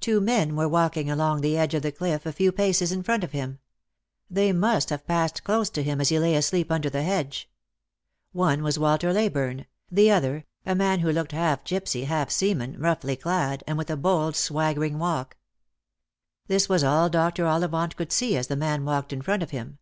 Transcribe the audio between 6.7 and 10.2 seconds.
under the hedge. One was Walter Leyburne; the